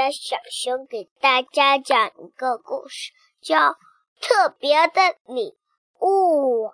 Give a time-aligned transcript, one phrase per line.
[0.00, 3.12] 家小熊给大家讲一个故事，
[3.42, 3.56] 叫
[4.22, 5.58] 《特别的礼
[6.00, 6.68] 物》。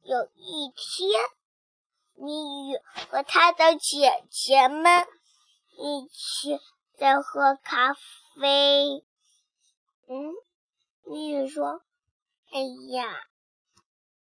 [0.00, 1.20] 有一天，
[2.14, 2.78] 谜语
[3.10, 5.06] 和他的姐姐们
[5.76, 6.58] 一起
[6.96, 9.04] 在喝咖啡。
[10.08, 10.32] 嗯，
[11.02, 11.82] 谜语说
[12.50, 12.60] ：“哎
[12.96, 13.14] 呀，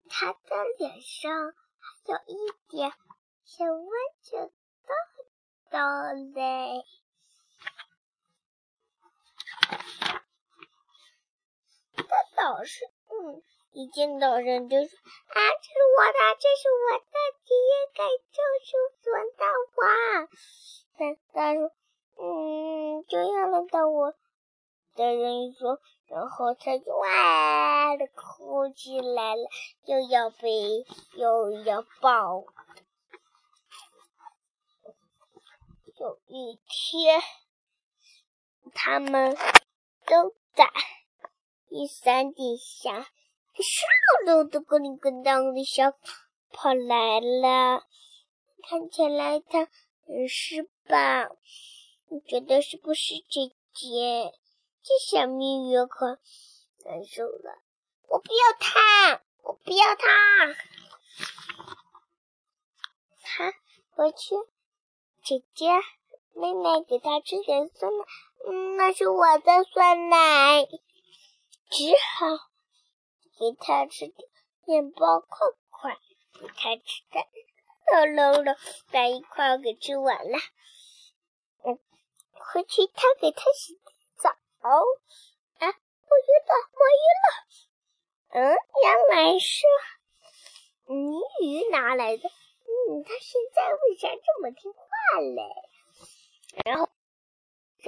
[0.09, 0.39] 他的
[0.77, 2.37] 脸上还有一
[2.69, 2.93] 点
[3.43, 3.89] 小蚊
[4.21, 4.53] 子
[4.87, 5.77] 痘痘
[6.33, 6.85] 嘞。”
[12.51, 17.03] 老师嗯，一见到人就说啊，这是我的，这是我的，
[17.45, 18.69] 爷爷该就是
[19.11, 20.27] 我的哇。
[20.97, 20.99] 但
[21.31, 21.71] 他说
[22.17, 24.15] 嗯，就要轮到我
[24.95, 29.47] 的人说，然后他就哇的哭起来了，
[29.85, 32.45] 又要背又要抱。
[35.99, 37.21] 有一天，
[38.73, 39.37] 他们
[40.07, 40.67] 都在。
[41.69, 45.91] 一山底下，上楼的咕铃咕当的小
[46.51, 47.83] 跑来了，
[48.67, 49.67] 看起来他
[50.05, 51.29] 很失败。
[52.07, 54.33] 你觉得是不是姐姐？
[54.81, 56.17] 这小蜜月可
[56.85, 57.61] 难受了。
[58.07, 60.55] 我不要他，我不要他。
[63.21, 63.53] 他
[63.91, 64.35] 回去，
[65.23, 65.67] 姐姐
[66.33, 68.05] 妹妹给他吃点酸奶。
[68.47, 70.67] 嗯，那是我的酸奶。
[71.69, 72.49] 只好
[73.37, 74.27] 给他吃点
[74.65, 75.97] 面包块块，
[76.33, 77.25] 给他吃的
[77.93, 78.55] 喽喽喽，
[78.91, 80.37] 把一块给吃完了。
[81.63, 81.79] 嗯，
[82.33, 83.79] 回去他给他洗
[84.17, 84.29] 澡。
[84.29, 84.75] 啊，
[85.61, 87.27] 我晕倒，我晕了。
[88.31, 89.65] 嗯，原来是
[90.87, 92.27] 泥鱼拿来的。
[92.27, 94.79] 嗯，他现在为啥这么听话
[95.19, 95.43] 嘞？
[96.65, 96.89] 然后。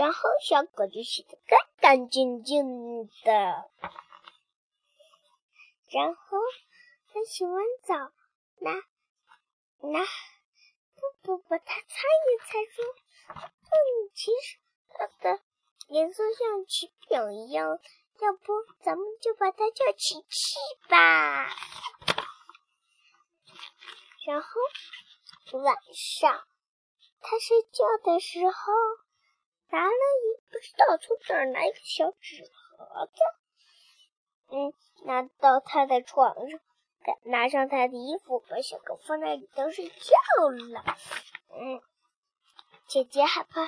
[0.02, 3.70] 然后小狗就洗得干干净净的，
[5.92, 6.40] 然后
[7.14, 8.12] 他洗完澡，
[8.62, 8.72] 拿
[9.88, 10.04] 拿
[10.96, 12.84] 布布把它擦一擦，说
[13.46, 13.78] ：“嗯，
[14.16, 14.58] 其实
[14.90, 15.40] 它的
[15.90, 17.80] 颜色像奇饼一样，
[18.22, 20.58] 要不咱们就把它叫琪琪
[20.90, 21.48] 吧。”
[24.26, 24.50] 然后
[25.60, 26.44] 晚上
[27.20, 28.74] 他睡觉的时候。
[29.72, 33.22] 拿了一不知道从哪儿拿一个小纸盒子，
[34.50, 34.74] 嗯，
[35.06, 36.60] 拿到他的床上，
[37.24, 40.84] 拿上他的衣服，把小狗放在里头睡觉了。
[41.54, 41.82] 嗯，
[42.88, 43.62] 姐姐害怕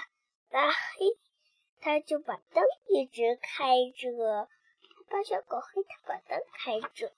[0.49, 1.17] 拉黑，
[1.79, 4.49] 他就把灯一直开着，
[5.09, 7.13] 把小狗黑，他把灯开着。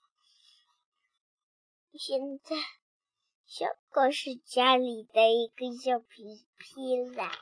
[1.98, 2.56] 现在，
[3.46, 7.32] 小狗是家里的一个小皮皮了。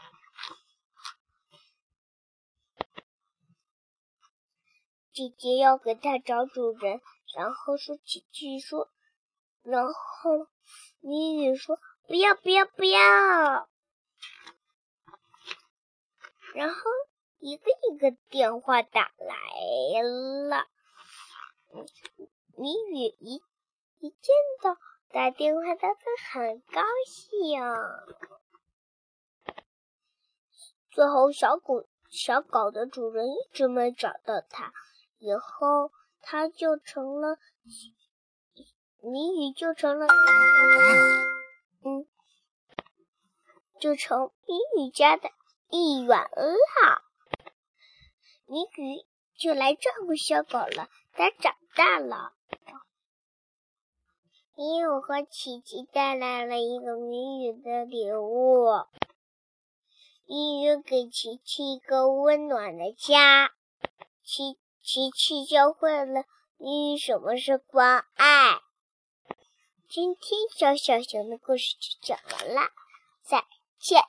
[5.15, 7.01] 姐姐要给它找主人，
[7.37, 8.91] 然后说琪琪说，
[9.63, 10.49] 然后
[10.99, 13.69] 谜语说不要不要不要，
[16.53, 16.81] 然后
[17.39, 20.67] 一个一个电话打来了，
[22.57, 23.41] 谜语一
[24.01, 24.77] 一见到
[25.13, 26.01] 打电话，他就
[26.33, 27.63] 很高兴。
[30.91, 34.73] 最后，小狗小狗的主人一直没找到它。
[35.25, 35.91] 以后，
[36.21, 37.39] 它就成了
[39.01, 40.07] 谜语，就成了
[41.83, 42.07] 嗯，
[43.81, 45.31] 就成谜语家的
[45.71, 47.03] 一员了。
[48.45, 50.91] 谜语就来照顾小狗了。
[51.15, 52.35] 它长大了，
[54.55, 58.67] 谜语和琪琪带来了一个谜语的礼物。
[60.27, 63.55] 谜语给琪琪一个温暖的家。
[64.23, 64.59] 琪。
[64.85, 66.25] 琪琪教会了
[66.59, 68.61] 你什么是关爱。
[69.89, 72.71] 今天小小熊的故事就讲完了，
[73.23, 73.47] 再
[73.79, 74.03] 见。